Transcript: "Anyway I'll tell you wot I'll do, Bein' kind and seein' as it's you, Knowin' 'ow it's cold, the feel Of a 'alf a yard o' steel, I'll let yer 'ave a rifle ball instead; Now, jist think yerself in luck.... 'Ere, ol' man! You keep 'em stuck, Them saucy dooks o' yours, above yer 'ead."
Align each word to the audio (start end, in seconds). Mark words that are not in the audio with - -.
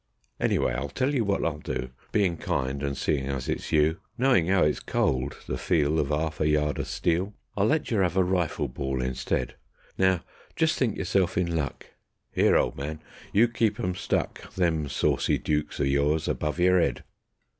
"Anyway 0.39 0.73
I'll 0.73 0.89
tell 0.89 1.13
you 1.13 1.23
wot 1.23 1.45
I'll 1.45 1.59
do, 1.59 1.91
Bein' 2.11 2.35
kind 2.35 2.81
and 2.81 2.97
seein' 2.97 3.29
as 3.29 3.47
it's 3.47 3.71
you, 3.71 3.99
Knowin' 4.17 4.49
'ow 4.49 4.63
it's 4.63 4.79
cold, 4.79 5.37
the 5.45 5.59
feel 5.59 5.99
Of 5.99 6.09
a 6.09 6.15
'alf 6.15 6.41
a 6.41 6.47
yard 6.47 6.79
o' 6.79 6.83
steel, 6.83 7.35
I'll 7.55 7.67
let 7.67 7.91
yer 7.91 8.01
'ave 8.03 8.19
a 8.19 8.23
rifle 8.23 8.67
ball 8.67 8.99
instead; 9.03 9.57
Now, 9.99 10.23
jist 10.55 10.79
think 10.79 10.97
yerself 10.97 11.37
in 11.37 11.55
luck.... 11.55 11.85
'Ere, 12.35 12.57
ol' 12.57 12.73
man! 12.75 12.99
You 13.31 13.47
keep 13.47 13.79
'em 13.79 13.93
stuck, 13.93 14.51
Them 14.55 14.89
saucy 14.89 15.37
dooks 15.37 15.79
o' 15.79 15.83
yours, 15.83 16.27
above 16.27 16.59
yer 16.59 16.81
'ead." 16.81 17.03